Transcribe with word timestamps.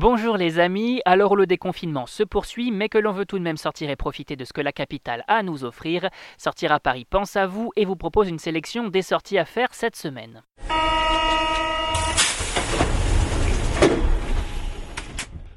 Bonjour 0.00 0.38
les 0.38 0.58
amis, 0.58 1.02
alors 1.04 1.36
le 1.36 1.46
déconfinement 1.46 2.06
se 2.06 2.22
poursuit, 2.22 2.70
mais 2.70 2.88
que 2.88 2.96
l'on 2.96 3.12
veut 3.12 3.26
tout 3.26 3.38
de 3.38 3.44
même 3.44 3.58
sortir 3.58 3.90
et 3.90 3.96
profiter 3.96 4.34
de 4.34 4.46
ce 4.46 4.54
que 4.54 4.62
la 4.62 4.72
capitale 4.72 5.24
a 5.28 5.34
à 5.34 5.42
nous 5.42 5.62
offrir, 5.62 6.08
Sortir 6.38 6.72
à 6.72 6.80
Paris 6.80 7.04
pense 7.04 7.36
à 7.36 7.46
vous 7.46 7.70
et 7.76 7.84
vous 7.84 7.96
propose 7.96 8.30
une 8.30 8.38
sélection 8.38 8.88
des 8.88 9.02
sorties 9.02 9.36
à 9.36 9.44
faire 9.44 9.74
cette 9.74 9.96
semaine. 9.96 10.42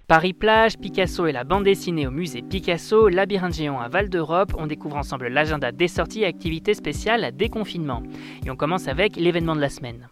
Paris-Plage, 0.09 0.77
Picasso 0.77 1.25
et 1.25 1.31
la 1.31 1.45
bande 1.45 1.63
dessinée 1.63 2.05
au 2.05 2.11
musée 2.11 2.41
Picasso, 2.41 3.07
Labyrinthe 3.07 3.53
géant 3.53 3.79
à 3.79 3.87
Val 3.87 4.09
d'Europe, 4.09 4.53
on 4.57 4.67
découvre 4.67 4.97
ensemble 4.97 5.29
l'agenda 5.29 5.71
des 5.71 5.87
sorties 5.87 6.23
et 6.23 6.25
activités 6.25 6.73
spéciales 6.73 7.23
à 7.23 7.31
déconfinement. 7.31 8.03
Et 8.45 8.51
on 8.51 8.57
commence 8.57 8.89
avec 8.89 9.15
l'événement 9.15 9.55
de 9.55 9.61
la 9.61 9.69
semaine. 9.69 10.09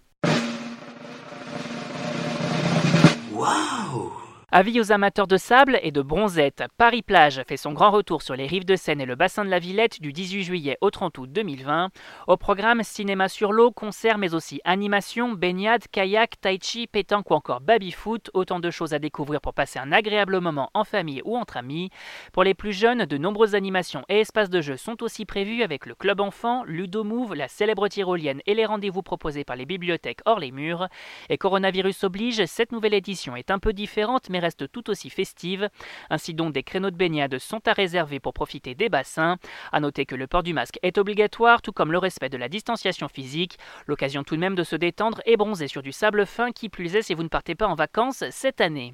Avis 4.54 4.81
aux 4.81 4.91
amateurs 4.91 5.27
de 5.27 5.38
sable 5.38 5.79
et 5.81 5.93
de 5.93 6.02
bronzette, 6.02 6.66
Paris-Plage 6.75 7.41
fait 7.48 7.55
son 7.55 7.71
grand 7.71 7.89
retour 7.89 8.21
sur 8.21 8.35
les 8.35 8.48
rives 8.48 8.66
de 8.66 8.75
Seine 8.75 8.99
et 8.99 9.05
le 9.05 9.16
bassin 9.16 9.45
de 9.45 9.49
la 9.49 9.59
Villette 9.59 10.02
du 10.02 10.12
18 10.12 10.44
juillet 10.44 10.77
au 10.81 10.89
30 10.89 11.20
août 11.20 11.31
2020. 11.31 11.88
Au 12.27 12.35
programme 12.35 12.84
cinéma 12.84 13.30
sur 13.30 13.53
l'eau, 13.53 13.72
concerts 13.72 14.17
mais 14.17 14.34
aussi 14.34 14.59
animation, 14.66 15.31
baignade, 15.31 15.88
kayak, 15.89 16.41
tai 16.41 16.59
chi, 16.61 16.85
pétanque 16.88 17.31
ou 17.31 17.34
encore 17.34 17.61
baby-foot, 17.61 18.30
autant 18.34 18.59
de 18.59 18.70
choses 18.72 18.94
à 18.94 18.99
découvrir 18.99 19.39
pour 19.39 19.53
passer 19.53 19.80
un 19.80 19.94
agréable 19.94 20.41
moment 20.41 20.70
en 20.73 20.83
famille 20.83 21.22
ou 21.23 21.38
entre 21.38 21.55
amis. 21.55 21.89
Pour 22.33 22.44
les 22.44 22.53
plus 22.53 22.73
jeunes, 22.73 23.05
de 23.05 23.17
nombreuses 23.17 23.55
animations 23.55 24.03
et 24.09 24.20
espaces 24.20 24.49
de 24.49 24.59
jeu 24.59 24.75
sont 24.75 25.02
aussi 25.02 25.23
prévus 25.25 25.63
avec 25.63 25.86
le 25.86 25.95
club 25.95 26.20
enfant, 26.20 26.66
Ludo 26.66 27.05
Move, 27.05 27.36
la 27.36 27.47
célèbre 27.47 27.88
tyrolienne 27.88 28.41
et 28.45 28.53
les 28.53 28.66
rendez-vous 28.66 29.02
proposés 29.02 29.45
par 29.45 29.55
les 29.55 29.66
bibliothèques 29.66 30.20
hors 30.25 30.39
les 30.39 30.52
murs. 30.52 30.89
Et 31.30 31.38
coronavirus 31.38 32.03
oblige, 32.03 32.45
cette 32.47 32.73
nouvelle 32.73 32.95
édition 32.95 33.38
est 33.38 33.49
un 33.49 33.58
peu 33.58 33.72
différente 33.72 34.30
mais 34.30 34.41
reste 34.41 34.72
tout 34.72 34.90
aussi 34.90 35.09
festive. 35.09 35.70
Ainsi 36.09 36.34
donc 36.34 36.54
des 36.54 36.63
créneaux 36.63 36.91
de 36.91 36.98
baignade 36.98 37.38
sont 37.40 37.66
à 37.68 37.73
réserver 37.73 38.20
pour 38.20 38.34
profiter 38.34 38.75
des 38.75 38.89
bassins. 38.89 39.38
À 39.72 39.80
noter 39.80 40.06
que 40.06 40.16
le 40.16 40.28
port 40.28 40.44
du 40.44 40.53
masque 40.53 40.80
est 40.83 40.98
obligatoire, 40.98 41.61
tout 41.61 41.72
comme 41.72 41.92
le 41.92 41.98
respect 41.98 42.30
de 42.30 42.38
la 42.38 42.50
distanciation 42.50 43.08
physique. 43.08 43.58
L'occasion 43.88 44.23
tout 44.23 44.36
de 44.36 44.42
même 44.42 44.56
de 44.56 44.64
se 44.64 44.75
détendre 44.75 45.22
et 45.25 45.38
bronzer 45.38 45.67
sur 45.67 45.81
du 45.81 45.92
sable 45.92 46.25
fin 46.25 46.52
qui 46.52 46.67
plus 46.67 46.95
est 46.95 47.03
si 47.03 47.14
vous 47.14 47.23
ne 47.23 47.30
partez 47.30 47.56
pas 47.56 47.67
en 47.67 47.75
vacances 47.75 48.23
cette 48.31 48.61
année. 48.61 48.94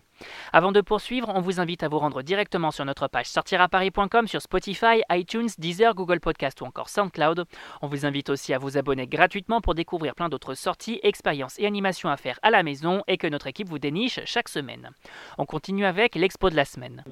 Avant 0.54 0.72
de 0.72 0.82
poursuivre, 0.82 1.32
on 1.34 1.42
vous 1.42 1.60
invite 1.60 1.84
à 1.84 1.88
vous 1.88 2.00
rendre 2.00 2.22
directement 2.22 2.72
sur 2.72 2.86
notre 2.86 3.08
page 3.08 3.28
sortiraparis.com 3.28 4.28
sur 4.28 4.42
Spotify, 4.42 5.02
iTunes, 5.12 5.50
Deezer, 5.58 5.94
Google 5.96 6.20
Podcast 6.20 6.62
ou 6.62 6.66
encore 6.66 6.90
SoundCloud. 6.90 7.46
On 7.82 7.88
vous 7.88 8.06
invite 8.06 8.30
aussi 8.30 8.54
à 8.54 8.58
vous 8.58 8.78
abonner 8.78 9.08
gratuitement 9.08 9.62
pour 9.62 9.76
découvrir 9.76 10.16
plein 10.16 10.30
d'autres 10.30 10.54
sorties, 10.54 11.00
expériences 11.04 11.60
et 11.60 11.66
animations 11.66 12.10
à 12.10 12.18
faire 12.18 12.40
à 12.42 12.52
la 12.52 12.64
maison 12.64 13.04
et 13.08 13.18
que 13.18 13.28
notre 13.28 13.48
équipe 13.48 13.70
vous 13.70 13.80
déniche 13.80 14.20
chaque 14.26 14.50
semaine. 14.50 14.92
On 15.38 15.46
continue 15.46 15.86
avec 15.86 16.16
l'expo 16.16 16.50
de 16.50 16.56
la 16.56 16.66
semaine. 16.66 17.04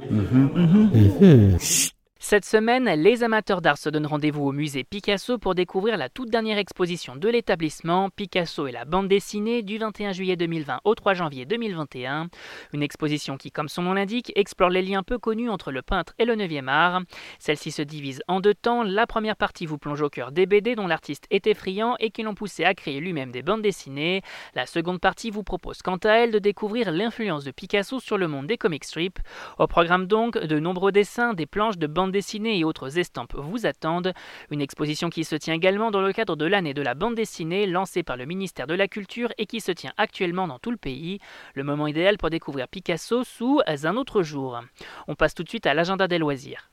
Cette 2.18 2.46
semaine, 2.46 2.86
les 2.86 3.24
amateurs 3.24 3.62
d'art 3.62 3.78
se 3.78 3.90
donnent 3.90 4.06
rendez-vous 4.06 4.48
au 4.48 4.52
musée 4.54 4.86
Picasso 4.86 5.38
pour 5.38 5.54
découvrir 5.54 5.98
la 5.98 6.08
toute 6.08 6.30
dernière 6.30 6.58
exposition 6.58 7.18
de 7.18 7.28
l'établissement 7.28 8.10
Picasso 8.10 8.68
et 8.68 8.72
la 8.72 8.86
bande 8.86 9.10
dessinée 9.10 9.64
du 9.64 9.78
21 9.78 10.14
juillet 10.14 10.38
2020 10.38 10.80
au 10.86 10.96
3 10.96 11.14
janvier 11.14 11.46
2021. 11.46 12.30
Une 12.72 12.82
exposition 12.82 13.36
qui, 13.36 13.52
comme 13.52 13.68
son 13.68 13.82
nom 13.82 13.94
l'indique, 13.94 14.32
explore 14.36 14.70
les 14.70 14.82
liens 14.82 15.04
peu 15.04 15.20
connus 15.20 15.50
entre 15.50 15.72
le 15.72 15.82
peintre 15.82 16.14
et 16.18 16.24
le 16.24 16.36
9e 16.36 16.70
art. 16.70 17.02
Celle-ci 17.38 17.72
se 17.72 17.82
divise 17.82 18.24
en 18.30 18.40
deux 18.40 18.56
temps. 18.56 18.82
La 18.84 19.06
première 19.06 19.36
partie 19.36 19.66
vous 19.66 19.78
plonge 19.78 20.02
au 20.02 20.10
cœur 20.10 20.32
des 20.32 20.46
BD 20.46 20.76
dont 20.76 20.88
l'artiste 20.88 21.26
est 21.32 21.46
effrayant 21.48 21.96
et 22.00 22.12
qui 22.12 22.24
l'ont 22.24 22.34
poussé 22.34 22.64
à 22.64 22.74
créer 22.74 23.02
lui-même 23.02 23.32
des 23.32 23.44
bandes 23.44 23.62
dessinées. 23.62 24.22
La 24.56 24.66
seconde 24.66 25.02
partie 25.02 25.32
vous 25.32 25.44
propose 25.44 25.82
quant 25.82 25.98
à 25.98 26.12
elle 26.12 26.32
de 26.32 26.40
découvrir 26.40 26.92
l'influence 26.92 27.44
de 27.44 27.52
Picasso 27.52 28.00
sur 28.00 28.18
le 28.18 28.30
monde 28.30 28.48
des 28.48 28.58
comic 28.58 28.86
strips. 28.86 29.20
Au 29.60 29.68
programme 29.68 30.08
donc, 30.08 30.38
de 30.38 30.60
nombreux 30.60 30.94
dessins, 30.94 31.34
des 31.34 31.46
planches 31.46 31.78
de 31.78 31.88
bandes 31.88 32.15
dessinées 32.16 32.58
et 32.58 32.64
autres 32.64 32.98
estampes 32.98 33.36
vous 33.36 33.66
attendent. 33.66 34.14
Une 34.50 34.62
exposition 34.62 35.10
qui 35.10 35.26
se 35.26 35.36
tient 35.36 35.54
également 35.54 35.92
dans 35.92 36.00
le 36.00 36.14
cadre 36.14 36.38
de 36.38 36.46
l'année 36.46 36.74
de 36.74 36.82
la 36.82 36.94
bande 36.94 37.16
dessinée 37.16 37.68
lancée 37.68 38.04
par 38.04 38.16
le 38.16 38.26
ministère 38.26 38.68
de 38.68 38.74
la 38.74 38.88
Culture 38.88 39.34
et 39.38 39.46
qui 39.46 39.60
se 39.60 39.74
tient 39.74 39.92
actuellement 39.98 40.48
dans 40.48 40.60
tout 40.60 40.72
le 40.72 40.78
pays. 40.78 41.20
Le 41.56 41.64
moment 41.64 41.88
idéal 41.88 42.18
pour 42.18 42.30
découvrir 42.30 42.70
Picasso 42.70 43.26
sous 43.26 43.60
un 43.68 43.98
autre 43.98 44.24
jour. 44.24 44.62
On 45.10 45.16
passe 45.16 45.36
tout 45.36 45.44
de 45.44 45.50
suite 45.50 45.66
à 45.66 45.74
l'agenda 45.74 46.08
des 46.08 46.18
loisirs. 46.18 46.72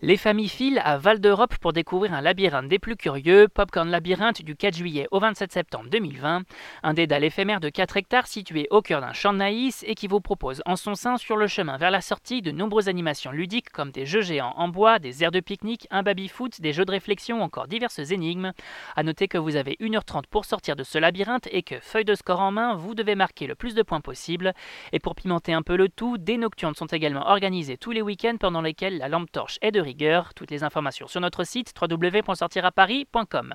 Les 0.00 0.16
familles 0.16 0.48
filent 0.48 0.80
à 0.84 0.96
Val 0.96 1.18
d'Europe 1.18 1.56
pour 1.56 1.72
découvrir 1.72 2.14
un 2.14 2.20
labyrinthe 2.20 2.68
des 2.68 2.78
plus 2.78 2.94
curieux, 2.94 3.48
Popcorn 3.52 3.90
Labyrinthe 3.90 4.42
du 4.42 4.54
4 4.54 4.76
juillet 4.76 5.08
au 5.10 5.18
27 5.18 5.50
septembre 5.50 5.90
2020, 5.90 6.42
un 6.84 6.94
dédale 6.94 7.24
éphémère 7.24 7.58
de 7.58 7.68
4 7.68 7.96
hectares 7.96 8.28
situé 8.28 8.68
au 8.70 8.80
cœur 8.80 9.00
d'un 9.00 9.12
champ 9.12 9.32
de 9.32 9.38
naïs 9.38 9.84
et 9.88 9.96
qui 9.96 10.06
vous 10.06 10.20
propose 10.20 10.62
en 10.66 10.76
son 10.76 10.94
sein 10.94 11.16
sur 11.16 11.36
le 11.36 11.48
chemin 11.48 11.78
vers 11.78 11.90
la 11.90 12.00
sortie 12.00 12.42
de 12.42 12.52
nombreuses 12.52 12.88
animations 12.88 13.32
ludiques 13.32 13.70
comme 13.70 13.90
des 13.90 14.06
jeux 14.06 14.20
géants 14.20 14.54
en 14.56 14.68
bois, 14.68 15.00
des 15.00 15.24
aires 15.24 15.32
de 15.32 15.40
pique-nique, 15.40 15.88
un 15.90 16.04
baby-foot, 16.04 16.60
des 16.60 16.72
jeux 16.72 16.84
de 16.84 16.92
réflexion 16.92 17.40
ou 17.40 17.42
encore 17.42 17.66
diverses 17.66 17.98
énigmes. 17.98 18.52
A 18.94 19.02
noter 19.02 19.26
que 19.26 19.36
vous 19.36 19.56
avez 19.56 19.76
1h30 19.80 20.26
pour 20.30 20.44
sortir 20.44 20.76
de 20.76 20.84
ce 20.84 20.98
labyrinthe 20.98 21.48
et 21.50 21.64
que, 21.64 21.80
feuille 21.80 22.04
de 22.04 22.14
score 22.14 22.38
en 22.38 22.52
main, 22.52 22.76
vous 22.76 22.94
devez 22.94 23.16
marquer 23.16 23.48
le 23.48 23.56
plus 23.56 23.74
de 23.74 23.82
points 23.82 24.00
possible. 24.00 24.54
Et 24.92 25.00
pour 25.00 25.16
pimenter 25.16 25.52
un 25.52 25.62
peu 25.62 25.74
le 25.74 25.88
tout, 25.88 26.18
des 26.18 26.36
nocturnes 26.36 26.76
sont 26.76 26.86
également 26.86 27.28
organisées 27.28 27.78
tous 27.78 27.90
les 27.90 28.02
week-ends 28.02 28.36
pendant 28.38 28.62
lesquels 28.62 28.98
la 28.98 29.08
lampe 29.08 29.32
torche 29.32 29.58
est 29.60 29.72
de 29.72 29.87
toutes 30.34 30.50
les 30.50 30.64
informations 30.64 31.06
sur 31.08 31.20
notre 31.20 31.44
site 31.44 31.72
www.sortiraparis.com. 31.80 33.54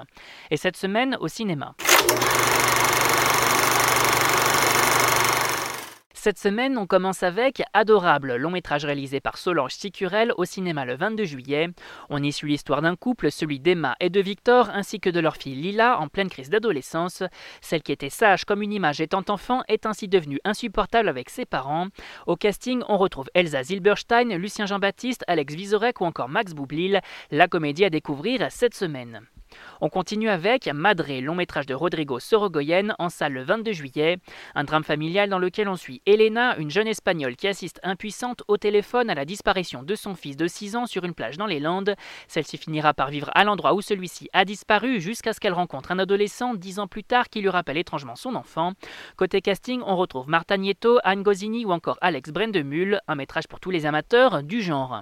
Et 0.51 0.57
cette 0.57 0.77
semaine 0.77 1.17
au 1.19 1.27
cinéma. 1.27 1.75
Cette 6.23 6.39
semaine, 6.39 6.77
on 6.77 6.87
commence 6.87 7.21
avec 7.21 7.63
Adorable, 7.73 8.37
long 8.37 8.51
métrage 8.51 8.85
réalisé 8.85 9.19
par 9.19 9.37
Solange 9.37 9.73
Sicurel 9.73 10.31
au 10.37 10.45
cinéma 10.45 10.85
le 10.85 10.95
22 10.95 11.25
juillet. 11.25 11.67
On 12.09 12.23
y 12.23 12.31
suit 12.31 12.51
l'histoire 12.51 12.81
d'un 12.81 12.95
couple, 12.95 13.29
celui 13.29 13.59
d'Emma 13.59 13.97
et 13.99 14.09
de 14.09 14.21
Victor, 14.21 14.69
ainsi 14.69 15.01
que 15.01 15.09
de 15.09 15.19
leur 15.19 15.35
fille 15.35 15.55
Lila 15.55 15.99
en 15.99 16.07
pleine 16.07 16.29
crise 16.29 16.49
d'adolescence. 16.49 17.23
Celle 17.59 17.83
qui 17.83 17.91
était 17.91 18.09
sage 18.09 18.45
comme 18.45 18.61
une 18.61 18.71
image 18.71 19.01
étant 19.01 19.25
enfant 19.27 19.63
est 19.67 19.85
ainsi 19.85 20.07
devenue 20.07 20.39
insupportable 20.45 21.09
avec 21.09 21.29
ses 21.29 21.43
parents. 21.43 21.87
Au 22.25 22.37
casting, 22.37 22.83
on 22.87 22.95
retrouve 22.95 23.29
Elsa 23.33 23.61
Zilberstein, 23.61 24.37
Lucien 24.37 24.65
Jean-Baptiste, 24.65 25.25
Alex 25.27 25.53
Vizorek 25.53 25.99
ou 25.99 26.05
encore 26.05 26.29
Max 26.29 26.53
Boublil, 26.53 27.01
la 27.31 27.49
comédie 27.49 27.83
à 27.83 27.89
découvrir 27.89 28.47
cette 28.49 28.75
semaine. 28.75 29.27
On 29.81 29.89
continue 29.89 30.29
avec 30.29 30.67
Madré, 30.67 31.21
long 31.21 31.35
métrage 31.35 31.65
de 31.65 31.73
Rodrigo 31.73 32.19
Sorogoyen, 32.19 32.95
en 32.99 33.09
salle 33.09 33.33
le 33.33 33.43
22 33.43 33.71
juillet. 33.73 34.17
Un 34.55 34.63
drame 34.63 34.83
familial 34.83 35.29
dans 35.29 35.39
lequel 35.39 35.67
on 35.67 35.75
suit 35.75 36.01
Elena, 36.05 36.57
une 36.57 36.69
jeune 36.69 36.87
espagnole 36.87 37.35
qui 37.35 37.47
assiste 37.47 37.79
impuissante 37.83 38.43
au 38.47 38.57
téléphone 38.57 39.09
à 39.09 39.15
la 39.15 39.25
disparition 39.25 39.83
de 39.83 39.95
son 39.95 40.15
fils 40.15 40.37
de 40.37 40.47
6 40.47 40.75
ans 40.75 40.85
sur 40.85 41.03
une 41.03 41.13
plage 41.13 41.37
dans 41.37 41.45
les 41.45 41.59
Landes. 41.59 41.95
Celle-ci 42.27 42.57
finira 42.57 42.93
par 42.93 43.09
vivre 43.09 43.29
à 43.33 43.43
l'endroit 43.43 43.73
où 43.73 43.81
celui-ci 43.81 44.29
a 44.33 44.45
disparu 44.45 45.01
jusqu'à 45.01 45.33
ce 45.33 45.39
qu'elle 45.39 45.53
rencontre 45.53 45.91
un 45.91 45.99
adolescent 45.99 46.53
10 46.53 46.79
ans 46.79 46.87
plus 46.87 47.03
tard 47.03 47.29
qui 47.29 47.41
lui 47.41 47.49
rappelle 47.49 47.77
étrangement 47.77 48.15
son 48.15 48.35
enfant. 48.35 48.73
Côté 49.17 49.41
casting, 49.41 49.81
on 49.85 49.95
retrouve 49.95 50.29
Marta 50.29 50.57
Nieto, 50.57 50.99
Anne 51.03 51.23
Gosini 51.23 51.65
ou 51.65 51.71
encore 51.71 51.97
Alex 52.01 52.31
Brendemühl, 52.31 53.01
un 53.07 53.15
métrage 53.15 53.47
pour 53.47 53.59
tous 53.59 53.71
les 53.71 53.85
amateurs 53.85 54.43
du 54.43 54.61
genre. 54.61 55.01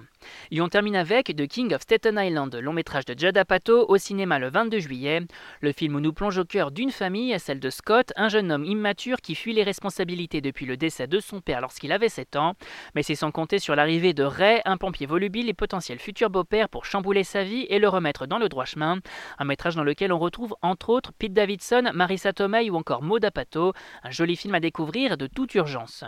Et 0.50 0.60
on 0.60 0.68
termine 0.68 0.96
avec 0.96 1.36
The 1.36 1.46
King 1.46 1.74
of 1.74 1.82
Staten 1.82 2.18
Island, 2.18 2.54
long 2.56 2.72
métrage 2.72 3.04
de 3.04 3.18
Judd 3.18 3.36
Apatow 3.36 3.86
au 3.88 3.96
cinéma 3.98 4.38
le 4.38 4.50
22 4.62 4.78
juillet. 4.78 5.20
Le 5.60 5.72
film 5.72 5.98
nous 5.98 6.12
plonge 6.12 6.38
au 6.38 6.44
cœur 6.44 6.70
d'une 6.70 6.92
famille, 6.92 7.36
celle 7.40 7.58
de 7.58 7.68
Scott, 7.68 8.12
un 8.14 8.28
jeune 8.28 8.52
homme 8.52 8.64
immature 8.64 9.20
qui 9.20 9.34
fuit 9.34 9.52
les 9.52 9.64
responsabilités 9.64 10.40
depuis 10.40 10.66
le 10.66 10.76
décès 10.76 11.08
de 11.08 11.18
son 11.18 11.40
père 11.40 11.60
lorsqu'il 11.60 11.90
avait 11.90 12.08
7 12.08 12.36
ans. 12.36 12.54
Mais 12.94 13.02
c'est 13.02 13.16
sans 13.16 13.32
compter 13.32 13.58
sur 13.58 13.74
l'arrivée 13.74 14.12
de 14.12 14.22
Ray, 14.22 14.60
un 14.64 14.76
pompier 14.76 15.06
volubile 15.06 15.48
et 15.48 15.54
potentiel 15.54 15.98
futur 15.98 16.30
beau-père 16.30 16.68
pour 16.68 16.84
chambouler 16.84 17.24
sa 17.24 17.42
vie 17.42 17.66
et 17.70 17.80
le 17.80 17.88
remettre 17.88 18.26
dans 18.26 18.38
le 18.38 18.48
droit 18.48 18.64
chemin. 18.64 18.98
Un 19.38 19.44
métrage 19.44 19.74
dans 19.74 19.82
lequel 19.82 20.12
on 20.12 20.18
retrouve 20.18 20.54
entre 20.62 20.90
autres 20.90 21.10
Pete 21.18 21.32
Davidson, 21.32 21.90
Marissa 21.92 22.32
Tomei 22.32 22.70
ou 22.70 22.76
encore 22.76 23.02
Maud 23.02 23.24
Apatow. 23.24 23.72
Un 24.04 24.10
joli 24.10 24.36
film 24.36 24.54
à 24.54 24.60
découvrir 24.60 25.16
de 25.16 25.26
toute 25.26 25.54
urgence. 25.56 26.04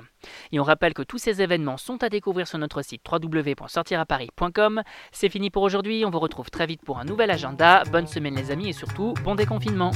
Et 0.52 0.60
on 0.60 0.64
rappelle 0.64 0.94
que 0.94 1.02
tous 1.02 1.18
ces 1.18 1.42
événements 1.42 1.76
sont 1.76 2.04
à 2.04 2.08
découvrir 2.08 2.46
sur 2.46 2.58
notre 2.58 2.82
site 2.82 3.02
www.sortiraparis.com. 3.10 4.82
C'est 5.10 5.28
fini 5.28 5.50
pour 5.50 5.64
aujourd'hui, 5.64 6.04
on 6.06 6.10
vous 6.10 6.20
retrouve 6.20 6.50
très 6.50 6.66
vite 6.66 6.82
pour 6.84 7.00
un 7.00 7.04
nouvel 7.04 7.32
agenda. 7.32 7.82
Bonne 7.90 8.06
semaine 8.06 8.38
les 8.44 8.50
amis 8.50 8.68
et 8.68 8.72
surtout 8.72 9.14
bon 9.24 9.34
déconfinement. 9.34 9.90